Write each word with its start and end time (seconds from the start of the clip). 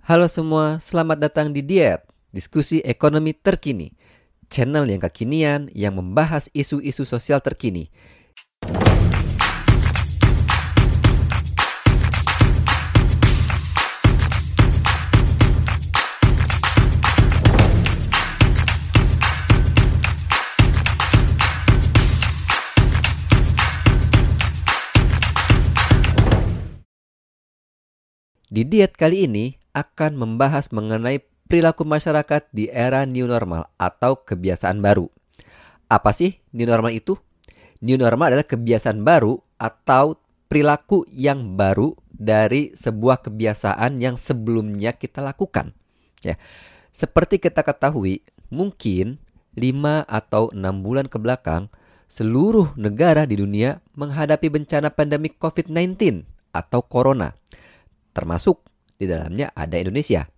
Halo 0.00 0.32
semua, 0.32 0.80
selamat 0.80 1.28
datang 1.28 1.52
di 1.52 1.60
Diet, 1.60 2.00
diskusi 2.32 2.80
ekonomi 2.80 3.36
terkini. 3.36 3.92
Channel 4.48 4.88
yang 4.88 5.04
kekinian 5.04 5.68
yang 5.76 5.92
membahas 5.92 6.48
isu-isu 6.56 7.04
sosial 7.04 7.44
terkini. 7.44 7.92
Di 28.50 28.66
diet 28.66 28.98
kali 28.98 29.30
ini 29.30 29.59
akan 29.72 30.18
membahas 30.18 30.70
mengenai 30.74 31.22
perilaku 31.50 31.82
masyarakat 31.82 32.46
di 32.54 32.70
era 32.70 33.02
new 33.06 33.26
normal 33.26 33.70
atau 33.74 34.22
kebiasaan 34.22 34.78
baru. 34.78 35.10
Apa 35.90 36.14
sih 36.14 36.38
new 36.54 36.66
normal 36.66 36.94
itu? 36.94 37.18
New 37.82 37.98
normal 37.98 38.34
adalah 38.34 38.46
kebiasaan 38.46 39.02
baru 39.02 39.40
atau 39.58 40.20
perilaku 40.46 41.06
yang 41.10 41.58
baru 41.58 41.96
dari 42.10 42.76
sebuah 42.76 43.24
kebiasaan 43.24 43.98
yang 43.98 44.14
sebelumnya 44.14 44.94
kita 44.94 45.24
lakukan. 45.24 45.72
Ya. 46.20 46.36
Seperti 46.92 47.40
kita 47.40 47.64
ketahui, 47.64 48.20
mungkin 48.52 49.22
5 49.56 50.04
atau 50.06 50.52
6 50.52 50.58
bulan 50.84 51.06
ke 51.06 51.16
belakang 51.18 51.72
seluruh 52.10 52.74
negara 52.74 53.22
di 53.24 53.38
dunia 53.38 53.78
menghadapi 53.94 54.50
bencana 54.50 54.90
pandemi 54.90 55.30
COVID-19 55.30 56.26
atau 56.50 56.82
corona 56.82 57.30
termasuk 58.10 58.66
di 59.00 59.08
dalamnya 59.08 59.48
ada 59.56 59.80
Indonesia. 59.80 60.28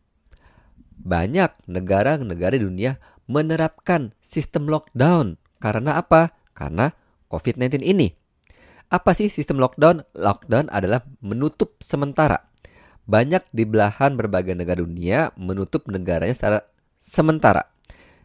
Banyak 1.03 1.67
negara-negara 1.67 2.55
di 2.55 2.63
dunia 2.63 2.95
menerapkan 3.27 4.15
sistem 4.23 4.71
lockdown. 4.71 5.35
Karena 5.59 5.99
apa? 5.99 6.31
Karena 6.55 6.95
COVID-19 7.27 7.83
ini. 7.83 8.15
Apa 8.87 9.11
sih 9.19 9.27
sistem 9.27 9.59
lockdown? 9.59 10.07
Lockdown 10.15 10.71
adalah 10.71 11.03
menutup 11.19 11.75
sementara. 11.83 12.47
Banyak 13.03 13.51
di 13.51 13.67
belahan 13.67 14.15
berbagai 14.15 14.55
negara 14.55 14.79
dunia 14.79 15.35
menutup 15.35 15.91
negaranya 15.91 16.39
secara 16.39 16.59
sementara 17.03 17.67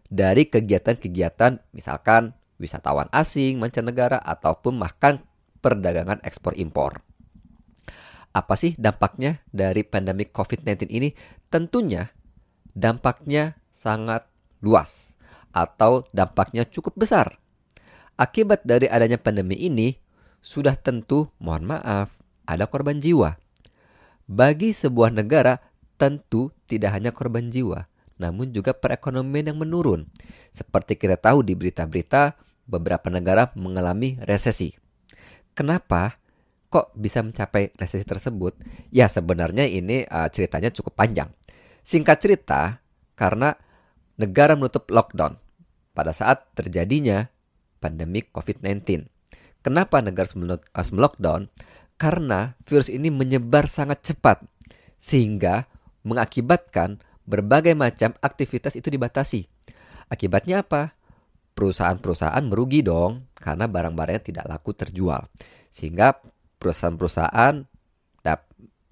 dari 0.08 0.48
kegiatan-kegiatan 0.48 1.74
misalkan 1.76 2.38
wisatawan 2.58 3.10
asing, 3.14 3.58
mancanegara 3.58 4.22
ataupun 4.22 4.78
bahkan 4.78 5.22
perdagangan 5.60 6.22
ekspor 6.24 6.54
impor. 6.58 7.02
Apa 8.38 8.54
sih 8.54 8.78
dampaknya 8.78 9.42
dari 9.50 9.82
pandemi 9.82 10.30
COVID-19 10.30 10.94
ini? 10.94 11.10
Tentunya 11.50 12.14
dampaknya 12.78 13.58
sangat 13.74 14.30
luas 14.62 15.18
atau 15.50 16.06
dampaknya 16.14 16.70
cukup 16.70 17.02
besar. 17.02 17.42
Akibat 18.14 18.62
dari 18.62 18.86
adanya 18.86 19.18
pandemi 19.18 19.58
ini, 19.58 19.98
sudah 20.38 20.78
tentu, 20.78 21.34
mohon 21.42 21.66
maaf, 21.66 22.14
ada 22.46 22.70
korban 22.70 23.02
jiwa. 23.02 23.42
Bagi 24.30 24.70
sebuah 24.70 25.10
negara, 25.10 25.58
tentu 25.98 26.54
tidak 26.70 26.94
hanya 26.94 27.10
korban 27.10 27.50
jiwa, 27.50 27.90
namun 28.22 28.54
juga 28.54 28.78
perekonomian 28.78 29.50
yang 29.54 29.58
menurun. 29.58 30.06
Seperti 30.54 30.94
kita 30.94 31.18
tahu 31.18 31.42
di 31.42 31.58
berita-berita, 31.58 32.38
beberapa 32.70 33.10
negara 33.10 33.50
mengalami 33.58 34.22
resesi. 34.22 34.78
Kenapa? 35.58 36.22
Kok 36.68 36.92
bisa 36.96 37.24
mencapai 37.24 37.72
resesi 37.76 38.04
tersebut? 38.04 38.60
Ya 38.92 39.08
sebenarnya 39.08 39.68
ini 39.68 40.04
uh, 40.08 40.28
ceritanya 40.32 40.72
cukup 40.72 41.00
panjang. 41.00 41.32
Singkat 41.88 42.18
cerita, 42.20 42.84
karena 43.16 43.56
negara 44.20 44.54
menutup 44.54 44.92
lockdown 44.92 45.40
pada 45.96 46.12
saat 46.12 46.52
terjadinya 46.54 47.32
pandemi 47.80 48.22
COVID-19. 48.22 49.08
Kenapa 49.66 50.00
negara 50.00 50.30
harus 50.76 50.92
melockdown? 50.94 51.50
Karena 51.98 52.54
virus 52.68 52.94
ini 52.94 53.10
menyebar 53.10 53.66
sangat 53.66 54.06
cepat 54.06 54.46
sehingga 55.02 55.66
mengakibatkan 56.06 57.02
berbagai 57.26 57.74
macam 57.74 58.14
aktivitas 58.22 58.78
itu 58.78 58.94
dibatasi. 58.94 59.50
Akibatnya 60.08 60.62
apa? 60.64 60.96
Perusahaan-perusahaan 61.58 62.46
merugi 62.46 62.86
dong 62.86 63.34
karena 63.34 63.66
barang-barangnya 63.66 64.24
tidak 64.24 64.46
laku 64.46 64.78
terjual. 64.78 65.26
Sehingga 65.74 66.16
perusahaan-perusahaan 66.58 67.66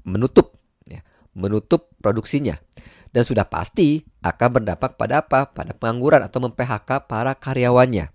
menutup 0.05 0.53
ya, 0.85 1.01
menutup 1.33 1.89
produksinya 1.99 2.61
dan 3.09 3.25
sudah 3.25 3.43
pasti 3.49 4.05
akan 4.21 4.61
berdampak 4.61 4.95
pada 4.95 5.25
apa? 5.25 5.49
Pada 5.49 5.73
pengangguran 5.73 6.21
atau 6.21 6.39
mem-PHK 6.45 7.09
para 7.09 7.33
karyawannya. 7.33 8.13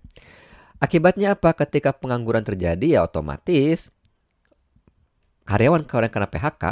Akibatnya 0.81 1.37
apa? 1.37 1.53
Ketika 1.53 1.93
pengangguran 1.93 2.41
terjadi 2.41 2.97
ya 2.97 3.05
otomatis 3.05 3.93
karyawan-karyawan 5.45 6.09
kena 6.09 6.27
PHK 6.31 6.63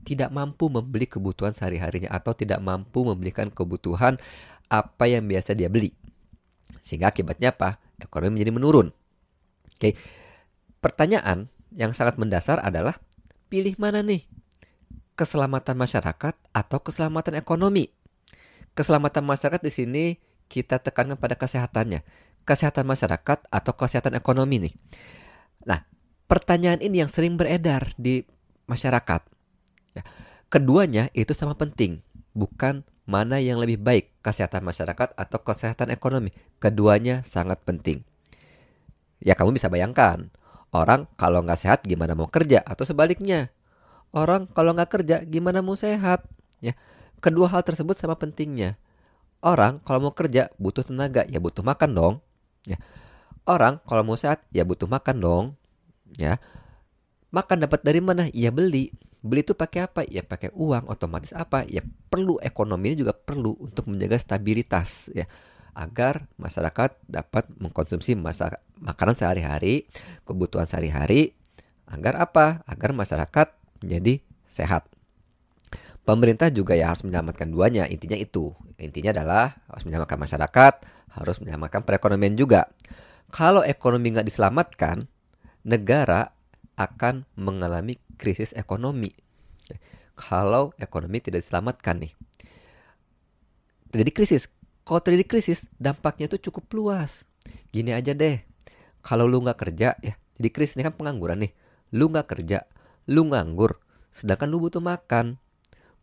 tidak 0.00 0.30
mampu 0.32 0.72
membeli 0.72 1.04
kebutuhan 1.04 1.52
sehari-harinya 1.52 2.08
atau 2.08 2.32
tidak 2.32 2.62
mampu 2.62 3.04
membelikan 3.04 3.52
kebutuhan 3.52 4.16
apa 4.70 5.04
yang 5.10 5.28
biasa 5.28 5.52
dia 5.52 5.68
beli. 5.68 5.92
Sehingga 6.80 7.12
akibatnya 7.12 7.52
apa? 7.52 7.82
Ekonomi 8.00 8.40
menjadi 8.40 8.52
menurun. 8.54 8.88
Oke. 9.76 9.96
Pertanyaan 10.80 11.52
yang 11.74 11.94
sangat 11.94 12.18
mendasar 12.18 12.58
adalah 12.62 12.98
pilih 13.50 13.74
mana 13.78 14.02
nih? 14.02 14.26
Keselamatan 15.14 15.76
masyarakat 15.76 16.34
atau 16.54 16.78
keselamatan 16.80 17.36
ekonomi? 17.36 17.92
Keselamatan 18.72 19.26
masyarakat 19.26 19.60
di 19.60 19.72
sini 19.72 20.04
kita 20.50 20.80
tekankan 20.80 21.18
pada 21.18 21.36
kesehatannya. 21.36 22.02
Kesehatan 22.48 22.88
masyarakat 22.88 23.46
atau 23.46 23.72
kesehatan 23.76 24.16
ekonomi 24.16 24.70
nih. 24.70 24.74
Nah, 25.68 25.84
pertanyaan 26.24 26.80
ini 26.80 27.04
yang 27.04 27.10
sering 27.10 27.36
beredar 27.36 27.92
di 28.00 28.24
masyarakat. 28.64 29.20
Ya, 29.92 30.02
keduanya 30.48 31.12
itu 31.12 31.36
sama 31.36 31.58
penting, 31.58 32.00
bukan 32.32 32.86
mana 33.04 33.42
yang 33.42 33.58
lebih 33.58 33.82
baik, 33.82 34.14
kesehatan 34.22 34.62
masyarakat 34.62 35.12
atau 35.18 35.38
kesehatan 35.42 35.90
ekonomi. 35.90 36.30
Keduanya 36.62 37.26
sangat 37.26 37.60
penting. 37.66 38.06
Ya 39.20 39.36
kamu 39.36 39.58
bisa 39.58 39.68
bayangkan, 39.68 40.32
Orang 40.70 41.10
kalau 41.18 41.42
nggak 41.42 41.58
sehat 41.58 41.80
gimana 41.82 42.14
mau 42.14 42.30
kerja 42.30 42.62
atau 42.62 42.86
sebaliknya. 42.86 43.50
Orang 44.14 44.46
kalau 44.50 44.74
nggak 44.74 44.90
kerja 44.90 45.16
gimana 45.26 45.62
mau 45.62 45.74
sehat? 45.74 46.26
Ya, 46.62 46.78
kedua 47.18 47.50
hal 47.50 47.66
tersebut 47.66 47.98
sama 47.98 48.14
pentingnya. 48.14 48.78
Orang 49.42 49.82
kalau 49.82 50.10
mau 50.10 50.14
kerja 50.14 50.52
butuh 50.62 50.86
tenaga 50.86 51.26
ya 51.26 51.42
butuh 51.42 51.66
makan 51.66 51.90
dong. 51.94 52.14
Ya, 52.68 52.78
orang 53.48 53.82
kalau 53.86 54.06
mau 54.06 54.14
sehat 54.14 54.46
ya 54.54 54.62
butuh 54.62 54.86
makan 54.86 55.16
dong. 55.18 55.44
Ya, 56.14 56.38
makan 57.34 57.66
dapat 57.66 57.82
dari 57.82 57.98
mana? 57.98 58.30
Ya 58.30 58.54
beli. 58.54 58.94
Beli 59.20 59.42
itu 59.42 59.58
pakai 59.58 59.90
apa? 59.90 60.00
Ya 60.06 60.22
pakai 60.22 60.54
uang. 60.54 60.86
Otomatis 60.86 61.34
apa? 61.34 61.66
Ya 61.66 61.82
perlu 62.12 62.38
ekonominya 62.42 62.96
juga 63.06 63.12
perlu 63.14 63.58
untuk 63.58 63.90
menjaga 63.90 64.22
stabilitas. 64.22 65.10
Ya, 65.14 65.26
agar 65.80 66.28
masyarakat 66.36 67.00
dapat 67.08 67.48
mengkonsumsi 67.56 68.12
masa 68.12 68.60
makanan 68.76 69.16
sehari-hari, 69.16 69.88
kebutuhan 70.28 70.68
sehari-hari 70.68 71.32
agar 71.88 72.20
apa? 72.20 72.60
Agar 72.68 72.92
masyarakat 72.92 73.56
menjadi 73.80 74.20
sehat. 74.52 74.84
Pemerintah 76.04 76.52
juga 76.52 76.76
ya 76.76 76.92
harus 76.92 77.00
menyelamatkan 77.00 77.48
duanya. 77.48 77.88
Intinya 77.88 78.20
itu. 78.20 78.52
Intinya 78.76 79.16
adalah 79.16 79.56
harus 79.72 79.88
menyelamatkan 79.88 80.20
masyarakat, 80.20 80.74
harus 81.16 81.36
menyelamatkan 81.40 81.80
perekonomian 81.88 82.36
juga. 82.36 82.68
Kalau 83.32 83.64
ekonomi 83.64 84.12
nggak 84.12 84.28
diselamatkan, 84.28 85.08
negara 85.64 86.34
akan 86.76 87.24
mengalami 87.36 87.96
krisis 88.20 88.52
ekonomi. 88.52 89.12
Kalau 90.18 90.76
ekonomi 90.76 91.24
tidak 91.24 91.40
diselamatkan 91.40 92.04
nih, 92.04 92.12
terjadi 93.92 94.10
krisis 94.12 94.52
kalau 94.84 95.00
terjadi 95.02 95.24
krisis, 95.26 95.68
dampaknya 95.76 96.26
itu 96.30 96.50
cukup 96.50 96.66
luas. 96.74 97.24
Gini 97.70 97.94
aja 97.94 98.12
deh, 98.12 98.42
kalau 99.00 99.24
lu 99.30 99.40
nggak 99.44 99.58
kerja 99.58 99.96
ya, 100.00 100.14
jadi 100.40 100.50
krisis 100.50 100.76
ini 100.76 100.88
kan 100.88 100.94
pengangguran 100.96 101.44
nih. 101.44 101.52
Lu 101.94 102.10
nggak 102.10 102.26
kerja, 102.30 102.66
lu 103.10 103.28
nganggur, 103.28 103.78
sedangkan 104.10 104.48
lu 104.50 104.58
butuh 104.62 104.82
makan. 104.82 105.38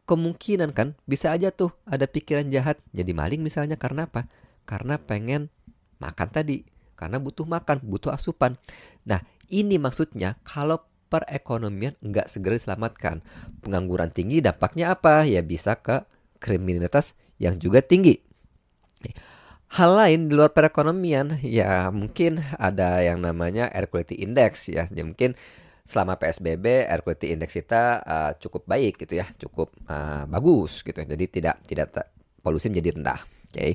Kemungkinan 0.08 0.72
kan 0.72 0.96
bisa 1.04 1.36
aja 1.36 1.52
tuh 1.52 1.76
ada 1.84 2.08
pikiran 2.08 2.48
jahat 2.48 2.80
jadi 2.96 3.12
maling 3.12 3.44
misalnya 3.44 3.76
karena 3.76 4.08
apa? 4.08 4.32
Karena 4.64 4.96
pengen 4.96 5.52
makan 6.00 6.32
tadi, 6.32 6.64
karena 6.96 7.20
butuh 7.20 7.44
makan, 7.44 7.84
butuh 7.84 8.16
asupan. 8.16 8.56
Nah 9.04 9.20
ini 9.52 9.76
maksudnya 9.76 10.40
kalau 10.48 10.80
perekonomian 11.08 11.96
nggak 12.04 12.28
segera 12.28 12.60
diselamatkan. 12.60 13.24
Pengangguran 13.64 14.12
tinggi 14.12 14.44
dampaknya 14.44 14.96
apa? 14.96 15.24
Ya 15.24 15.44
bisa 15.44 15.80
ke 15.80 16.04
kriminalitas 16.40 17.16
yang 17.40 17.58
juga 17.58 17.84
tinggi. 17.84 18.27
Hal 19.68 19.92
lain 20.00 20.32
di 20.32 20.34
luar 20.34 20.56
perekonomian 20.56 21.44
ya 21.44 21.92
mungkin 21.92 22.40
ada 22.56 23.04
yang 23.04 23.20
namanya 23.20 23.68
air 23.76 23.92
quality 23.92 24.16
index 24.24 24.72
ya. 24.72 24.88
ya 24.88 25.04
mungkin 25.04 25.36
selama 25.84 26.16
PSBB 26.16 26.88
air 26.88 27.04
quality 27.04 27.36
index 27.36 27.52
kita 27.52 28.00
uh, 28.04 28.32
cukup 28.40 28.64
baik 28.64 28.96
gitu 29.04 29.20
ya, 29.20 29.28
cukup 29.36 29.76
uh, 29.92 30.24
bagus 30.28 30.88
gitu. 30.88 30.96
Jadi 30.96 31.26
tidak 31.28 31.60
tidak 31.68 32.16
polusi 32.40 32.72
menjadi 32.72 32.96
rendah. 32.96 33.20
Oke. 33.24 33.52
Okay. 33.52 33.72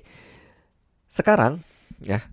Sekarang 1.12 1.60
ya 2.00 2.24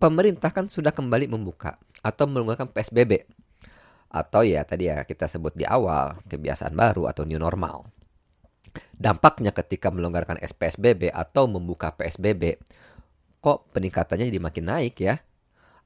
pemerintah 0.00 0.52
kan 0.52 0.72
sudah 0.72 0.92
kembali 0.92 1.28
membuka 1.28 1.76
atau 2.00 2.24
melonggarkan 2.24 2.72
PSBB 2.72 3.28
atau 4.06 4.40
ya 4.46 4.64
tadi 4.64 4.88
ya 4.88 5.04
kita 5.04 5.28
sebut 5.28 5.52
di 5.52 5.66
awal 5.68 6.16
kebiasaan 6.24 6.72
baru 6.72 7.12
atau 7.12 7.28
new 7.28 7.36
normal. 7.36 7.95
Dampaknya 8.96 9.52
ketika 9.52 9.92
melonggarkan 9.92 10.40
PSBB 10.40 11.12
atau 11.12 11.46
membuka 11.46 11.92
PSBB, 11.92 12.60
kok 13.40 13.68
peningkatannya 13.76 14.28
jadi 14.32 14.40
makin 14.40 14.64
naik 14.66 14.96
ya? 15.00 15.20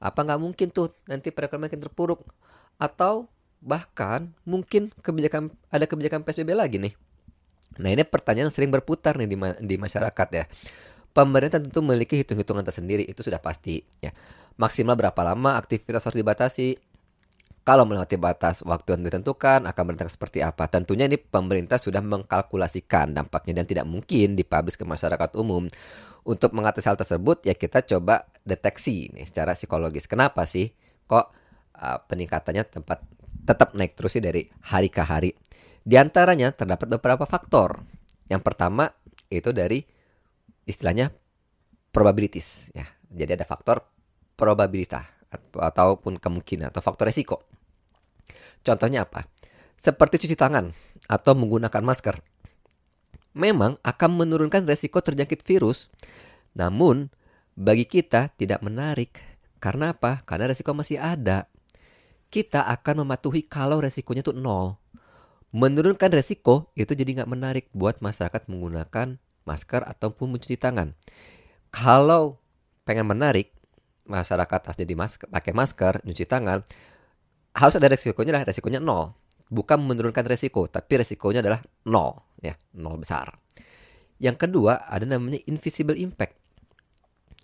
Apa 0.01 0.25
nggak 0.25 0.41
mungkin 0.41 0.67
tuh 0.73 0.95
nanti 1.05 1.29
perekonomian 1.29 1.69
makin 1.69 1.81
terpuruk? 1.83 2.25
atau 2.81 3.29
bahkan 3.61 4.33
mungkin 4.41 4.89
kebijakan 5.05 5.53
ada 5.69 5.85
kebijakan 5.85 6.25
PSBB 6.25 6.57
lagi 6.57 6.81
nih. 6.81 6.97
Nah 7.77 7.93
ini 7.93 8.01
pertanyaan 8.01 8.49
yang 8.49 8.55
sering 8.57 8.73
berputar 8.73 9.13
nih 9.21 9.29
di, 9.29 9.37
ma 9.37 9.53
di 9.61 9.77
masyarakat 9.77 10.27
ya. 10.33 10.49
Pemerintah 11.13 11.61
tentu 11.61 11.85
memiliki 11.85 12.17
hitung-hitungan 12.17 12.65
tersendiri 12.65 13.05
itu 13.05 13.21
sudah 13.21 13.37
pasti 13.37 13.85
ya. 14.01 14.09
Maksimal 14.57 14.97
berapa 14.97 15.21
lama 15.21 15.61
aktivitas 15.61 16.01
harus 16.09 16.17
dibatasi? 16.17 16.81
Kalau 17.61 17.85
melewati 17.85 18.17
batas 18.17 18.65
waktu 18.65 18.97
yang 18.97 19.05
ditentukan 19.05 19.69
akan 19.69 19.83
berdampak 19.85 20.09
seperti 20.09 20.41
apa? 20.41 20.65
Tentunya 20.65 21.05
ini 21.05 21.21
pemerintah 21.21 21.77
sudah 21.77 22.01
mengkalkulasikan 22.01 23.13
dampaknya 23.13 23.61
dan 23.61 23.65
tidak 23.69 23.85
mungkin 23.85 24.33
dipublish 24.33 24.81
ke 24.81 24.85
masyarakat 24.85 25.37
umum. 25.37 25.69
Untuk 26.25 26.57
mengatasi 26.57 26.89
hal 26.89 26.97
tersebut 26.97 27.45
ya 27.45 27.53
kita 27.53 27.85
coba 27.85 28.25
deteksi 28.41 29.13
nih 29.13 29.29
secara 29.29 29.53
psikologis. 29.53 30.09
Kenapa 30.09 30.49
sih 30.49 30.73
kok 31.05 31.29
uh, 31.77 31.97
peningkatannya 32.09 32.65
tempat 32.65 33.05
tetap 33.45 33.77
naik 33.77 33.93
terus 33.93 34.17
sih 34.17 34.23
dari 34.25 34.49
hari 34.65 34.89
ke 34.89 35.05
hari. 35.05 35.37
Di 35.81 36.01
antaranya 36.01 36.53
terdapat 36.53 36.97
beberapa 36.97 37.29
faktor. 37.29 37.85
Yang 38.25 38.41
pertama 38.41 38.89
itu 39.29 39.53
dari 39.53 39.85
istilahnya 40.65 41.13
probabilities 41.93 42.73
ya. 42.73 42.89
Jadi 43.05 43.37
ada 43.37 43.45
faktor 43.45 43.85
probabilitas 44.33 45.05
ataupun 45.53 46.17
kemungkinan 46.17 46.73
atau 46.73 46.81
faktor 46.81 47.05
resiko. 47.09 47.50
Contohnya 48.61 49.05
apa? 49.05 49.25
Seperti 49.77 50.25
cuci 50.27 50.37
tangan 50.37 50.73
atau 51.09 51.33
menggunakan 51.33 51.81
masker. 51.81 52.21
Memang 53.33 53.79
akan 53.81 54.09
menurunkan 54.13 54.67
resiko 54.67 54.99
terjangkit 54.99 55.41
virus, 55.47 55.87
namun 56.53 57.09
bagi 57.55 57.87
kita 57.87 58.33
tidak 58.35 58.59
menarik. 58.61 59.17
Karena 59.61 59.93
apa? 59.93 60.25
Karena 60.25 60.51
resiko 60.51 60.73
masih 60.73 60.97
ada 60.99 61.51
kita 62.31 62.63
akan 62.63 63.05
mematuhi 63.05 63.43
kalau 63.43 63.83
resikonya 63.83 64.23
itu 64.23 64.31
nol. 64.31 64.79
Menurunkan 65.51 66.15
resiko 66.15 66.71
itu 66.79 66.95
jadi 66.95 67.21
nggak 67.21 67.29
menarik 67.29 67.65
buat 67.75 67.99
masyarakat 67.99 68.47
menggunakan 68.47 69.19
masker 69.43 69.83
ataupun 69.83 70.31
mencuci 70.31 70.55
tangan. 70.55 70.95
Kalau 71.75 72.39
pengen 72.87 73.11
menarik, 73.11 73.51
masyarakat 74.07 74.59
harus 74.63 74.79
jadi 74.79 74.95
masker, 74.95 75.27
pakai 75.27 75.51
masker, 75.51 75.93
nyuci 76.07 76.23
tangan, 76.23 76.63
harus 77.55 77.75
ada 77.75 77.87
resikonya 77.91 78.31
lah, 78.39 78.43
resikonya 78.47 78.79
nol. 78.79 79.11
Bukan 79.51 79.83
menurunkan 79.83 80.23
resiko, 80.23 80.71
tapi 80.71 81.03
resikonya 81.03 81.43
adalah 81.43 81.59
nol, 81.87 82.23
ya, 82.39 82.55
nol 82.79 82.95
besar. 83.03 83.35
Yang 84.21 84.47
kedua 84.47 84.87
ada 84.87 85.03
namanya 85.03 85.41
invisible 85.49 85.97
impact. 85.99 86.39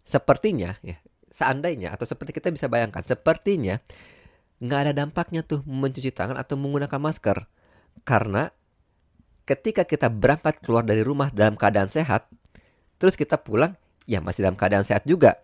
Sepertinya, 0.08 0.80
ya, 0.80 0.96
seandainya 1.28 1.92
atau 1.92 2.08
seperti 2.08 2.40
kita 2.40 2.48
bisa 2.54 2.72
bayangkan, 2.72 3.04
sepertinya 3.04 3.76
nggak 4.58 4.80
ada 4.88 4.94
dampaknya 4.96 5.44
tuh 5.44 5.62
mencuci 5.68 6.16
tangan 6.16 6.40
atau 6.40 6.56
menggunakan 6.56 6.98
masker. 6.98 7.44
Karena 8.08 8.48
ketika 9.44 9.84
kita 9.84 10.08
berangkat 10.08 10.64
keluar 10.64 10.88
dari 10.88 11.04
rumah 11.04 11.28
dalam 11.30 11.60
keadaan 11.60 11.92
sehat, 11.92 12.32
terus 12.96 13.20
kita 13.20 13.36
pulang, 13.36 13.76
ya 14.08 14.24
masih 14.24 14.48
dalam 14.48 14.56
keadaan 14.56 14.88
sehat 14.88 15.04
juga. 15.04 15.44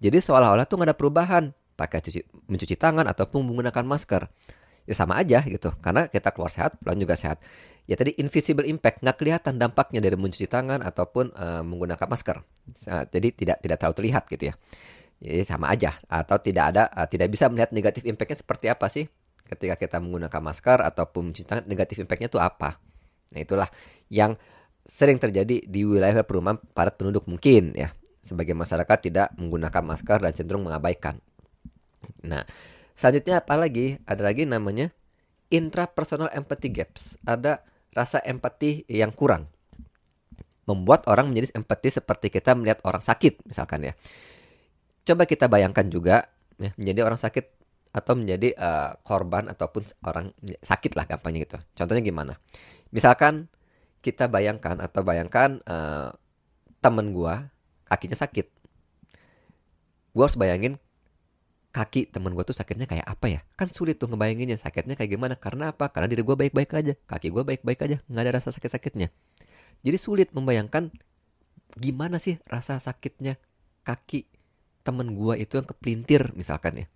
Jadi 0.00 0.18
seolah-olah 0.18 0.66
tuh 0.66 0.80
nggak 0.80 0.90
ada 0.90 0.96
perubahan 0.96 1.44
pakai 1.80 2.04
cuci, 2.04 2.20
mencuci 2.52 2.76
tangan 2.76 3.08
ataupun 3.08 3.40
menggunakan 3.48 3.80
masker. 3.88 4.28
Ya 4.84 4.92
sama 4.92 5.16
aja 5.16 5.40
gitu, 5.48 5.72
karena 5.80 6.12
kita 6.12 6.28
keluar 6.36 6.52
sehat, 6.52 6.76
pulang 6.80 7.00
juga 7.00 7.16
sehat. 7.16 7.40
Ya 7.88 7.96
tadi 7.96 8.12
invisible 8.20 8.68
impact, 8.68 9.00
nggak 9.00 9.16
kelihatan 9.16 9.56
dampaknya 9.56 10.04
dari 10.04 10.20
mencuci 10.20 10.44
tangan 10.44 10.84
ataupun 10.84 11.32
uh, 11.32 11.62
menggunakan 11.64 12.04
masker. 12.04 12.36
Jadi 13.08 13.28
tidak 13.32 13.64
tidak 13.64 13.76
terlalu 13.80 13.96
terlihat 13.96 14.28
gitu 14.28 14.52
ya. 14.52 14.54
Jadi 15.20 15.44
sama 15.44 15.68
aja 15.68 16.00
atau 16.08 16.40
tidak 16.40 16.64
ada 16.74 16.88
uh, 16.92 17.04
tidak 17.04 17.28
bisa 17.28 17.48
melihat 17.52 17.72
negatif 17.76 18.08
impactnya 18.08 18.40
seperti 18.40 18.66
apa 18.72 18.88
sih 18.88 19.04
ketika 19.44 19.76
kita 19.76 19.96
menggunakan 20.00 20.40
masker 20.40 20.78
ataupun 20.80 21.30
mencuci 21.30 21.44
tangan 21.44 21.64
negatif 21.68 22.00
impactnya 22.00 22.32
itu 22.32 22.40
apa. 22.40 22.80
Nah 23.36 23.40
itulah 23.42 23.68
yang 24.08 24.38
sering 24.80 25.20
terjadi 25.20 25.60
di 25.68 25.80
wilayah 25.84 26.24
perumahan 26.24 26.56
padat 26.72 26.96
penduduk 26.96 27.28
mungkin 27.28 27.76
ya 27.76 27.92
sebagai 28.24 28.56
masyarakat 28.56 28.98
tidak 29.02 29.28
menggunakan 29.36 29.82
masker 29.82 30.18
dan 30.24 30.32
cenderung 30.32 30.64
mengabaikan. 30.64 31.20
Nah 32.24 32.44
selanjutnya 32.96 33.40
apa 33.42 33.54
lagi? 33.56 33.98
Ada 34.04 34.22
lagi 34.24 34.44
namanya 34.44 34.92
intrapersonal 35.50 36.30
empathy 36.32 36.68
gaps. 36.70 37.18
Ada 37.26 37.64
rasa 37.92 38.22
empati 38.22 38.86
yang 38.86 39.10
kurang. 39.10 39.50
Membuat 40.68 41.08
orang 41.10 41.32
menjadi 41.34 41.58
empati 41.58 41.88
seperti 41.90 42.30
kita 42.30 42.54
melihat 42.54 42.78
orang 42.86 43.02
sakit 43.02 43.42
misalkan 43.42 43.90
ya 43.90 43.94
coba 45.04 45.26
kita 45.26 45.50
bayangkan 45.50 45.86
juga 45.88 46.28
ya, 46.60 46.70
menjadi 46.76 47.02
orang 47.02 47.20
sakit 47.20 47.46
atau 47.90 48.14
menjadi 48.14 48.54
uh, 48.54 48.94
korban 49.02 49.50
ataupun 49.50 49.82
orang 50.06 50.30
sakit 50.62 50.94
lah 50.94 51.10
gampangnya 51.10 51.42
gitu. 51.42 51.58
Contohnya 51.74 52.02
gimana? 52.06 52.38
Misalkan 52.94 53.50
kita 53.98 54.30
bayangkan 54.30 54.78
atau 54.78 55.02
bayangkan 55.02 55.58
uh, 55.66 56.14
temen 56.78 57.10
gua 57.10 57.50
kakinya 57.90 58.14
sakit. 58.14 58.46
Gua 60.14 60.30
harus 60.30 60.38
bayangin 60.38 60.78
kaki 61.70 62.10
temen 62.10 62.34
gua 62.34 62.42
tuh 62.42 62.54
sakitnya 62.54 62.86
kayak 62.90 63.06
apa 63.06 63.26
ya? 63.30 63.40
Kan 63.54 63.70
sulit 63.70 63.98
tuh 63.98 64.10
ngebayanginnya 64.10 64.58
sakitnya 64.58 64.98
kayak 64.98 65.10
gimana. 65.14 65.34
Karena 65.38 65.70
apa? 65.70 65.90
Karena 65.90 66.10
diri 66.10 66.22
gua 66.26 66.34
baik-baik 66.34 66.70
aja. 66.74 66.94
Kaki 67.06 67.30
gua 67.30 67.46
baik-baik 67.46 67.80
aja. 67.86 67.96
Nggak 68.10 68.22
ada 68.26 68.32
rasa 68.42 68.48
sakit-sakitnya. 68.50 69.08
Jadi 69.80 69.96
sulit 69.96 70.28
membayangkan 70.34 70.92
gimana 71.78 72.18
sih 72.18 72.36
rasa 72.50 72.82
sakitnya 72.82 73.38
kaki 73.86 74.26
temen 74.82 75.14
gua 75.14 75.38
itu 75.38 75.56
yang 75.56 75.66
kepelintir 75.66 76.34
misalkan 76.34 76.84
ya. 76.84 76.86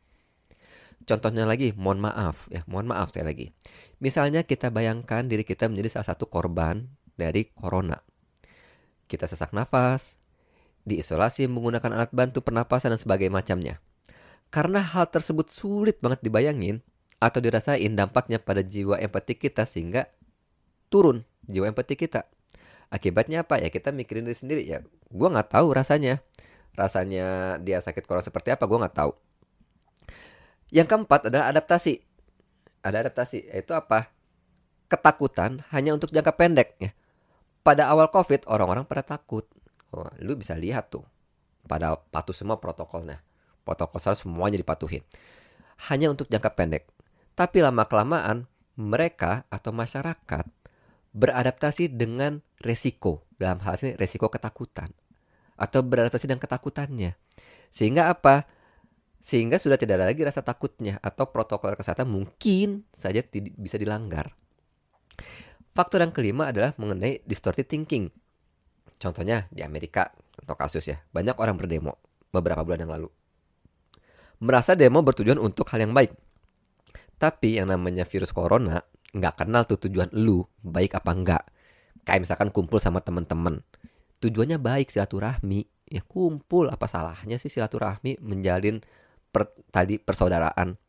Contohnya 1.05 1.44
lagi, 1.44 1.76
mohon 1.76 2.00
maaf 2.00 2.49
ya, 2.49 2.65
mohon 2.65 2.88
maaf 2.88 3.12
saya 3.12 3.29
lagi. 3.29 3.53
Misalnya 4.00 4.41
kita 4.49 4.73
bayangkan 4.73 5.29
diri 5.29 5.44
kita 5.44 5.69
menjadi 5.69 6.00
salah 6.00 6.17
satu 6.17 6.32
korban 6.32 6.88
dari 7.21 7.53
corona. 7.53 8.00
Kita 9.05 9.29
sesak 9.29 9.53
nafas, 9.53 10.16
diisolasi 10.88 11.45
menggunakan 11.45 11.93
alat 11.93 12.11
bantu 12.12 12.40
pernapasan 12.40 12.97
dan 12.97 13.00
sebagainya 13.00 13.37
macamnya. 13.37 13.75
Karena 14.54 14.78
hal 14.78 15.11
tersebut 15.11 15.50
sulit 15.50 15.99
banget 15.99 16.23
dibayangin 16.23 16.78
atau 17.18 17.42
dirasain 17.42 17.90
dampaknya 17.99 18.38
pada 18.38 18.62
jiwa 18.62 19.02
empati 19.02 19.34
kita 19.34 19.66
sehingga 19.66 20.06
turun 20.87 21.26
jiwa 21.50 21.75
empati 21.75 21.99
kita. 21.99 22.30
Akibatnya 22.87 23.42
apa? 23.42 23.58
Ya 23.58 23.66
kita 23.66 23.90
mikirin 23.90 24.23
diri 24.23 24.38
sendiri. 24.38 24.62
Ya. 24.62 24.87
Gua 25.11 25.34
nggak 25.34 25.58
tahu 25.58 25.75
rasanya. 25.75 26.23
Rasanya 26.78 27.58
dia 27.66 27.82
sakit 27.82 28.06
corona 28.06 28.23
seperti 28.23 28.54
apa 28.54 28.62
gue 28.70 28.78
nggak 28.78 28.94
tahu. 28.94 29.11
Yang 30.70 30.87
keempat 30.87 31.34
adalah 31.34 31.50
adaptasi. 31.50 31.99
Ada 32.87 33.11
adaptasi 33.11 33.50
yaitu 33.50 33.75
apa? 33.75 34.14
Ketakutan 34.87 35.66
hanya 35.75 35.99
untuk 35.99 36.14
jangka 36.14 36.30
pendek 36.30 36.78
ya. 36.78 36.94
Pada 37.66 37.90
awal 37.90 38.06
covid 38.06 38.46
orang-orang 38.46 38.87
pada 38.87 39.02
takut. 39.02 39.50
Oh, 39.90 40.06
lu 40.23 40.38
bisa 40.38 40.54
lihat 40.54 40.94
tuh. 40.94 41.02
Pada 41.66 41.99
patuh 41.99 42.34
semua 42.34 42.62
protokolnya 42.62 43.18
protokol 43.64 43.99
harus 43.99 44.21
semuanya 44.21 44.61
dipatuhin 44.61 45.02
hanya 45.90 46.12
untuk 46.12 46.28
jangka 46.28 46.54
pendek 46.54 46.85
tapi 47.35 47.64
lama 47.64 47.88
kelamaan 47.88 48.47
mereka 48.78 49.49
atau 49.50 49.75
masyarakat 49.75 50.47
beradaptasi 51.14 51.94
dengan 51.94 52.42
resiko 52.59 53.23
dalam 53.38 53.62
hal 53.62 53.78
ini 53.80 53.94
resiko 53.94 54.26
ketakutan 54.26 54.90
atau 55.54 55.87
beradaptasi 55.87 56.26
dengan 56.26 56.42
ketakutannya. 56.42 57.14
Sehingga 57.71 58.11
apa? 58.11 58.47
Sehingga 59.23 59.56
sudah 59.56 59.78
tidak 59.80 60.02
ada 60.02 60.06
lagi 60.11 60.21
rasa 60.26 60.42
takutnya 60.42 61.00
atau 61.00 61.30
protokol 61.30 61.78
kesehatan 61.78 62.11
mungkin 62.11 62.85
saja 62.92 63.25
bisa 63.56 63.78
dilanggar. 63.80 64.35
Faktor 65.75 66.04
yang 66.04 66.12
kelima 66.14 66.50
adalah 66.50 66.75
mengenai 66.76 67.25
distorted 67.25 67.66
thinking. 67.66 68.11
Contohnya 69.00 69.50
di 69.50 69.64
Amerika 69.64 70.12
atau 70.38 70.54
kasus 70.54 70.87
ya, 70.87 71.02
banyak 71.11 71.35
orang 71.40 71.56
berdemo 71.59 71.99
beberapa 72.30 72.62
bulan 72.62 72.87
yang 72.87 72.92
lalu. 72.94 73.09
Merasa 74.43 74.75
demo 74.75 75.03
bertujuan 75.05 75.38
untuk 75.38 75.69
hal 75.71 75.85
yang 75.85 75.95
baik. 75.95 76.14
Tapi 77.21 77.62
yang 77.62 77.71
namanya 77.71 78.03
virus 78.09 78.35
corona 78.35 78.83
nggak 79.14 79.47
kenal 79.47 79.62
tuh 79.69 79.79
tujuan 79.87 80.11
lu 80.14 80.43
baik 80.64 80.99
apa 80.99 81.11
enggak. 81.14 81.43
Kayak 82.03 82.26
misalkan 82.26 82.49
kumpul 82.50 82.83
sama 82.83 83.00
teman-teman 83.00 83.62
tujuannya 84.25 84.57
baik 84.57 84.88
silaturahmi 84.88 85.69
ya 85.85 86.00
kumpul 86.00 86.73
apa 86.73 86.88
salahnya 86.88 87.37
sih 87.37 87.53
silaturahmi 87.53 88.17
menjalin 88.25 88.81
per, 89.29 89.53
tadi 89.69 90.00
persaudaraan 90.00 90.81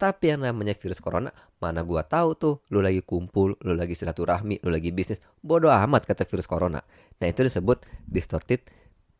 Tapi 0.00 0.32
yang 0.32 0.48
namanya 0.48 0.72
virus 0.72 0.96
corona, 0.96 1.28
mana 1.60 1.84
gua 1.84 2.00
tahu 2.00 2.32
tuh 2.32 2.54
lu 2.72 2.80
lagi 2.80 3.04
kumpul, 3.04 3.60
lu 3.60 3.76
lagi 3.76 3.92
silaturahmi, 3.92 4.64
lu 4.64 4.72
lagi 4.72 4.96
bisnis. 4.96 5.20
Bodoh 5.44 5.68
amat 5.68 6.08
kata 6.08 6.24
virus 6.24 6.48
corona. 6.48 6.80
Nah, 7.20 7.28
itu 7.28 7.44
disebut 7.44 7.84
distorted 8.08 8.64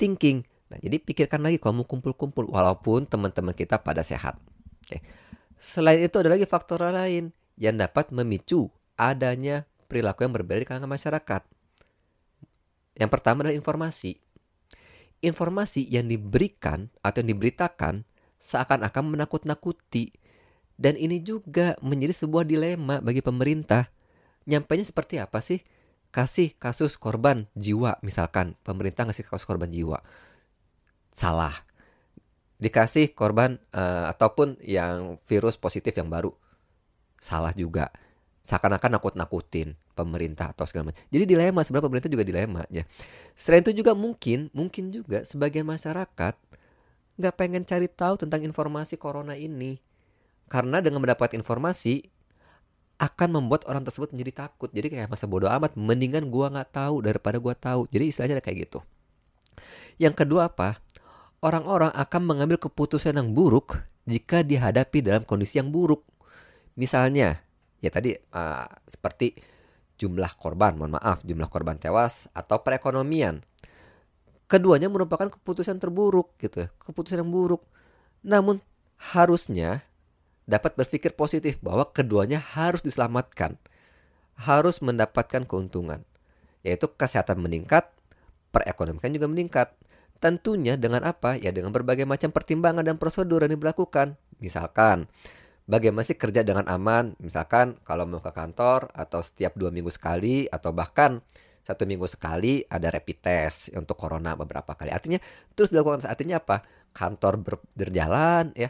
thinking. 0.00 0.40
Nah, 0.70 0.78
jadi 0.78 1.02
pikirkan 1.02 1.42
lagi 1.42 1.58
kalau 1.58 1.82
mau 1.82 1.86
kumpul-kumpul 1.86 2.46
walaupun 2.46 3.04
teman-teman 3.10 3.50
kita 3.52 3.82
pada 3.82 4.06
sehat. 4.06 4.38
Oke. 4.86 5.02
Selain 5.58 6.00
itu 6.00 6.16
ada 6.16 6.30
lagi 6.32 6.46
faktor 6.46 6.80
lain 6.80 7.34
yang 7.58 7.76
dapat 7.76 8.14
memicu 8.14 8.70
adanya 8.94 9.66
perilaku 9.90 10.24
yang 10.24 10.32
berbeda 10.32 10.62
di 10.62 10.66
kalangan 10.70 10.88
masyarakat. 10.88 11.42
Yang 12.96 13.10
pertama 13.10 13.44
adalah 13.44 13.58
informasi. 13.58 14.16
Informasi 15.20 15.84
yang 15.90 16.08
diberikan 16.08 16.88
atau 17.04 17.20
yang 17.20 17.36
diberitakan 17.36 18.08
seakan-akan 18.40 19.04
menakut-nakuti 19.12 20.16
dan 20.80 20.96
ini 20.96 21.20
juga 21.20 21.76
menjadi 21.84 22.24
sebuah 22.24 22.48
dilema 22.48 23.04
bagi 23.04 23.20
pemerintah. 23.20 23.92
Nyampainya 24.48 24.88
seperti 24.88 25.20
apa 25.20 25.44
sih? 25.44 25.60
Kasih 26.08 26.56
kasus 26.56 26.96
korban 26.96 27.44
jiwa 27.52 28.00
misalkan. 28.00 28.56
Pemerintah 28.64 29.04
ngasih 29.04 29.28
kasus 29.28 29.44
korban 29.44 29.68
jiwa. 29.68 30.00
Salah. 31.10 31.54
Dikasih 32.60 33.16
korban 33.16 33.56
uh, 33.72 34.12
ataupun 34.12 34.60
yang 34.60 35.16
virus 35.24 35.56
positif 35.56 35.96
yang 35.96 36.12
baru. 36.12 36.32
Salah 37.20 37.52
juga. 37.56 37.88
Seakan-akan 38.44 38.98
nakut-nakutin 38.98 39.76
pemerintah 39.94 40.56
atau 40.56 40.64
segala 40.64 40.90
macam. 40.90 41.00
Jadi 41.12 41.24
dilema 41.28 41.60
sebenarnya 41.60 41.86
pemerintah 41.86 42.10
juga 42.12 42.24
dilema 42.24 42.62
ya. 42.72 42.88
Selain 43.36 43.60
itu 43.60 43.76
juga 43.76 43.92
mungkin, 43.92 44.48
mungkin 44.56 44.88
juga 44.92 45.22
sebagian 45.28 45.68
masyarakat 45.68 46.34
nggak 47.20 47.34
pengen 47.36 47.68
cari 47.68 47.84
tahu 47.84 48.16
tentang 48.16 48.40
informasi 48.40 48.96
corona 48.96 49.36
ini 49.36 49.76
karena 50.48 50.80
dengan 50.80 51.04
mendapat 51.04 51.36
informasi 51.36 52.08
akan 53.00 53.28
membuat 53.40 53.64
orang 53.68 53.84
tersebut 53.84 54.12
menjadi 54.12 54.44
takut. 54.48 54.68
Jadi 54.72 54.92
kayak 54.92 55.08
masa 55.08 55.24
bodoh 55.24 55.48
amat, 55.48 55.72
mendingan 55.76 56.28
gua 56.28 56.52
nggak 56.52 56.68
tahu 56.72 57.00
daripada 57.04 57.40
gua 57.40 57.56
tahu. 57.56 57.88
Jadi 57.88 58.12
istilahnya 58.12 58.40
kayak 58.44 58.68
gitu. 58.68 58.80
Yang 59.96 60.24
kedua 60.24 60.52
apa? 60.52 60.80
Orang-orang 61.40 61.88
akan 61.96 62.22
mengambil 62.28 62.60
keputusan 62.60 63.16
yang 63.16 63.32
buruk 63.32 63.80
jika 64.04 64.44
dihadapi 64.44 65.00
dalam 65.00 65.24
kondisi 65.24 65.56
yang 65.56 65.72
buruk. 65.72 66.04
Misalnya, 66.76 67.40
ya 67.80 67.88
tadi 67.88 68.12
uh, 68.12 68.68
seperti 68.84 69.40
jumlah 69.96 70.36
korban, 70.36 70.76
mohon 70.76 70.96
maaf, 70.96 71.24
jumlah 71.24 71.48
korban 71.48 71.80
tewas 71.80 72.28
atau 72.36 72.60
perekonomian. 72.60 73.40
Keduanya 74.48 74.92
merupakan 74.92 75.32
keputusan 75.32 75.80
terburuk 75.80 76.36
gitu, 76.40 76.64
ya, 76.64 76.68
keputusan 76.80 77.24
yang 77.24 77.32
buruk. 77.32 77.64
Namun 78.20 78.60
harusnya 79.12 79.84
dapat 80.44 80.76
berpikir 80.76 81.16
positif 81.16 81.56
bahwa 81.64 81.88
keduanya 81.88 82.36
harus 82.36 82.84
diselamatkan, 82.84 83.56
harus 84.36 84.84
mendapatkan 84.84 85.48
keuntungan, 85.48 86.04
yaitu 86.66 86.84
kesehatan 86.90 87.40
meningkat, 87.40 87.88
perekonomian 88.52 89.14
juga 89.14 89.28
meningkat. 89.30 89.68
Tentunya 90.20 90.76
dengan 90.76 91.00
apa? 91.08 91.40
Ya 91.40 91.48
dengan 91.48 91.72
berbagai 91.72 92.04
macam 92.04 92.28
pertimbangan 92.28 92.84
dan 92.84 93.00
prosedur 93.00 93.40
yang 93.40 93.56
diberlakukan. 93.56 94.20
Misalkan, 94.36 95.08
bagaimana 95.64 96.04
sih 96.04 96.20
kerja 96.20 96.44
dengan 96.44 96.68
aman? 96.68 97.16
Misalkan 97.24 97.80
kalau 97.82 98.04
mau 98.04 98.20
ke 98.20 98.28
kantor 98.28 98.92
atau 98.92 99.24
setiap 99.24 99.56
dua 99.56 99.72
minggu 99.72 99.88
sekali 99.88 100.44
atau 100.44 100.76
bahkan 100.76 101.24
satu 101.64 101.88
minggu 101.88 102.04
sekali 102.04 102.60
ada 102.68 102.92
rapid 102.92 103.18
test 103.20 103.72
untuk 103.72 103.96
corona 103.96 104.36
beberapa 104.36 104.76
kali. 104.76 104.92
Artinya 104.92 105.16
terus 105.56 105.72
dilakukan 105.72 106.04
artinya 106.04 106.36
apa? 106.36 106.64
Kantor 106.92 107.34
ber, 107.40 107.54
berjalan 107.72 108.52
ya 108.52 108.68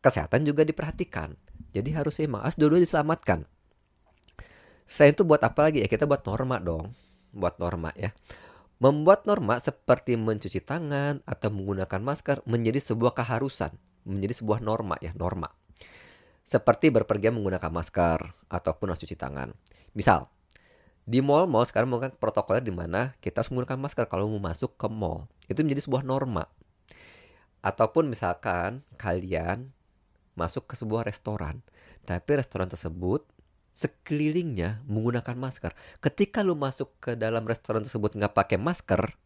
kesehatan 0.00 0.48
juga 0.48 0.64
diperhatikan. 0.64 1.36
Jadi 1.76 1.92
harus 1.92 2.16
emang 2.24 2.48
harus 2.48 2.56
dulu 2.56 2.80
diselamatkan. 2.80 3.44
Selain 4.88 5.14
itu 5.14 5.22
buat 5.22 5.38
apa 5.44 5.70
lagi 5.70 5.84
ya? 5.84 5.88
Kita 5.90 6.08
buat 6.08 6.24
norma 6.26 6.58
dong. 6.58 6.90
Buat 7.30 7.62
norma 7.62 7.94
ya. 7.94 8.10
Membuat 8.80 9.28
norma 9.28 9.60
seperti 9.60 10.16
mencuci 10.16 10.64
tangan 10.64 11.20
atau 11.28 11.52
menggunakan 11.52 12.00
masker 12.00 12.40
menjadi 12.48 12.80
sebuah 12.80 13.12
keharusan, 13.12 13.76
menjadi 14.08 14.40
sebuah 14.40 14.64
norma 14.64 14.96
ya, 15.04 15.12
norma. 15.12 15.52
Seperti 16.48 16.88
berpergian 16.88 17.36
menggunakan 17.36 17.68
masker 17.68 18.24
ataupun 18.48 18.88
harus 18.88 19.04
cuci 19.04 19.20
tangan. 19.20 19.52
Misal, 19.92 20.32
di 21.04 21.20
mall-mall 21.20 21.68
sekarang 21.68 21.92
menggunakan 21.92 22.16
protokolnya 22.16 22.64
di 22.64 22.72
mana 22.72 23.12
kita 23.20 23.44
harus 23.44 23.52
menggunakan 23.52 23.84
masker 23.84 24.08
kalau 24.08 24.32
mau 24.32 24.48
masuk 24.48 24.72
ke 24.80 24.88
mall. 24.88 25.28
Itu 25.44 25.60
menjadi 25.60 25.84
sebuah 25.84 26.00
norma. 26.00 26.48
Ataupun 27.60 28.08
misalkan 28.08 28.80
kalian 28.96 29.76
masuk 30.32 30.64
ke 30.64 30.74
sebuah 30.80 31.04
restoran, 31.04 31.60
tapi 32.08 32.40
restoran 32.40 32.72
tersebut 32.72 33.28
sekelilingnya 33.80 34.84
menggunakan 34.84 35.32
masker. 35.32 35.72
Ketika 36.04 36.44
lu 36.44 36.52
masuk 36.52 36.92
ke 37.00 37.16
dalam 37.16 37.48
restoran 37.48 37.80
tersebut 37.80 38.12
nggak 38.12 38.36
pakai 38.36 38.60
masker, 38.60 39.16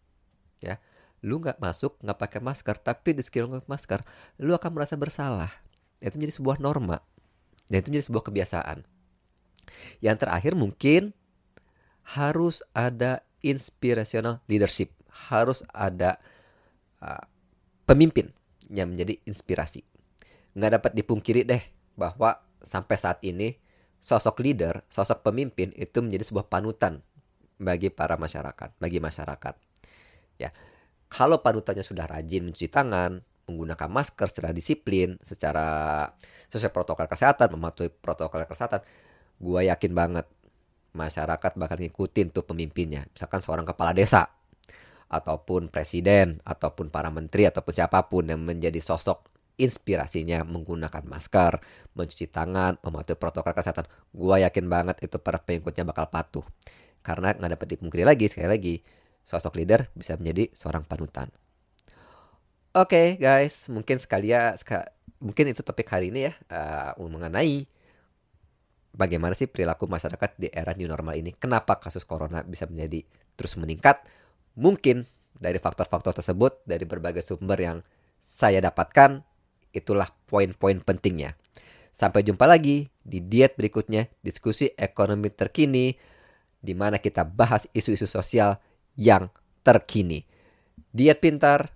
ya, 0.62 0.78
lu 1.26 1.42
nggak 1.42 1.58
masuk 1.58 1.99
nggak 1.99 2.18
pakai 2.18 2.40
masker, 2.40 2.78
tapi 2.78 3.18
di 3.18 3.23
sekeliling 3.26 3.66
masker, 3.66 4.06
lu 4.38 4.54
akan 4.54 4.70
merasa 4.70 4.94
bersalah. 4.94 5.50
Itu 5.99 6.23
menjadi 6.23 6.38
sebuah 6.38 6.62
norma, 6.62 7.02
dan 7.66 7.82
itu 7.82 7.90
menjadi 7.90 8.06
sebuah 8.14 8.25
kebiasaan. 8.30 8.78
Yang 9.99 10.16
terakhir 10.23 10.52
mungkin 10.54 11.11
harus 12.14 12.62
ada 12.76 13.26
inspirational 13.42 14.38
leadership, 14.46 14.94
harus 15.32 15.66
ada 15.75 16.23
uh, 17.02 17.25
pemimpin 17.88 18.30
yang 18.70 18.94
menjadi 18.94 19.18
inspirasi 19.26 19.82
nggak 20.54 20.73
dapat 20.80 20.92
dipungkiri 20.94 21.42
deh 21.42 21.62
bahwa 21.99 22.38
sampai 22.62 22.96
saat 22.96 23.18
ini 23.26 23.58
sosok 24.04 24.44
leader, 24.44 24.84
sosok 24.92 25.25
pemimpin 25.25 25.73
itu 25.73 26.04
menjadi 26.04 26.28
sebuah 26.28 26.52
panutan 26.52 27.00
bagi 27.56 27.88
para 27.88 28.20
masyarakat, 28.20 28.76
bagi 28.76 29.00
masyarakat. 29.00 29.54
Ya, 30.37 30.52
kalau 31.08 31.40
panutannya 31.40 31.80
sudah 31.80 32.04
rajin 32.04 32.44
mencuci 32.44 32.68
tangan, 32.68 33.25
menggunakan 33.49 33.88
masker 33.88 34.28
secara 34.28 34.52
disiplin, 34.52 35.16
secara 35.25 36.04
sesuai 36.52 36.68
protokol 36.68 37.08
kesehatan, 37.08 37.56
mematuhi 37.56 37.88
protokol 37.88 38.44
kesehatan, 38.44 38.84
gue 39.40 39.61
yakin 39.73 39.92
banget 39.96 40.28
masyarakat 40.92 41.56
bakal 41.56 41.80
ngikutin 41.80 42.28
tuh 42.28 42.44
pemimpinnya. 42.44 43.08
Misalkan 43.08 43.40
seorang 43.40 43.64
kepala 43.64 43.96
desa, 43.96 44.28
ataupun 45.08 45.73
presiden, 45.73 46.44
ataupun 46.44 46.92
para 46.92 47.08
menteri, 47.08 47.49
ataupun 47.49 47.73
siapa 47.73 48.04
pun 48.11 48.28
yang 48.28 48.42
menjadi 48.42 48.82
sosok 48.84 49.33
inspirasinya 49.54 50.42
menggunakan 50.42 51.04
masker, 51.06 51.62
mencuci 51.94 52.26
tangan, 52.30 52.78
mematuhi 52.82 53.14
protokol 53.14 53.54
kesehatan. 53.54 53.87
Gua 54.11 54.42
yakin 54.42 54.66
banget 54.66 55.02
itu 55.06 55.16
para 55.23 55.38
pengikutnya 55.38 55.87
bakal 55.87 56.11
patuh. 56.11 56.46
Karena 57.04 57.37
nggak 57.37 57.52
dapat 57.58 57.68
dipungkiri 57.76 58.02
lagi, 58.02 58.26
sekali 58.26 58.49
lagi, 58.49 58.75
sosok 59.23 59.61
leader 59.61 59.87
bisa 59.94 60.18
menjadi 60.18 60.50
seorang 60.56 60.82
panutan. 60.88 61.28
Oke 62.75 62.90
okay, 62.90 63.23
guys, 63.23 63.70
mungkin 63.70 64.02
sekali 64.02 64.34
ya, 64.34 64.58
mungkin 65.23 65.54
itu 65.54 65.62
topik 65.62 65.87
hari 65.87 66.11
ini 66.11 66.26
ya, 66.26 66.32
uh, 66.50 66.99
mengenai 66.99 67.70
bagaimana 68.94 69.34
sih 69.38 69.46
perilaku 69.46 69.87
masyarakat 69.87 70.30
di 70.38 70.49
era 70.50 70.75
new 70.75 70.90
normal 70.90 71.14
ini. 71.14 71.34
Kenapa 71.34 71.78
kasus 71.78 72.02
corona 72.02 72.42
bisa 72.42 72.66
menjadi 72.66 73.06
terus 73.38 73.54
meningkat? 73.54 74.02
Mungkin 74.58 75.06
dari 75.38 75.58
faktor-faktor 75.58 76.14
tersebut, 76.14 76.62
dari 76.66 76.87
berbagai 76.87 77.26
sumber 77.26 77.58
yang 77.58 77.78
saya 78.23 78.62
dapatkan, 78.62 79.33
Itulah 79.74 80.08
poin-poin 80.30 80.78
pentingnya. 80.80 81.34
Sampai 81.90 82.24
jumpa 82.24 82.48
lagi 82.48 82.88
di 83.04 83.20
diet 83.22 83.58
berikutnya, 83.58 84.08
diskusi 84.24 84.72
ekonomi 84.74 85.28
terkini, 85.28 85.92
di 86.58 86.72
mana 86.72 86.96
kita 86.96 87.28
bahas 87.28 87.68
isu-isu 87.76 88.08
sosial 88.08 88.56
yang 88.96 89.28
terkini. 89.60 90.24
Diet 90.94 91.20
pintar, 91.20 91.74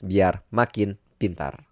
biar 0.00 0.46
makin 0.48 0.96
pintar. 1.20 1.67